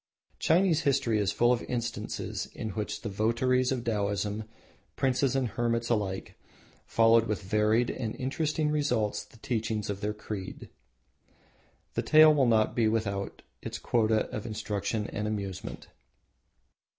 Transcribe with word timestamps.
Chinese 0.39 0.81
history 0.81 1.19
is 1.19 1.31
full 1.31 1.51
of 1.53 1.61
instances 1.65 2.47
in 2.55 2.69
which 2.71 3.01
the 3.03 3.07
votaries 3.09 3.71
of 3.71 3.83
Taoism, 3.83 4.45
princes 4.95 5.35
and 5.35 5.49
hermits 5.49 5.91
alike, 5.91 6.33
followed 6.87 7.27
with 7.27 7.43
varied 7.43 7.91
and 7.91 8.15
interesting 8.15 8.71
results 8.71 9.23
the 9.23 9.37
teachings 9.37 9.91
of 9.91 10.01
their 10.01 10.15
creed. 10.15 10.69
The 11.93 12.01
tale 12.01 12.33
will 12.33 12.47
not 12.47 12.73
be 12.75 12.87
without 12.87 13.43
its 13.61 13.77
quota 13.77 14.25
of 14.35 14.47
instruction 14.47 15.05
and 15.05 15.27
amusement. 15.27 15.89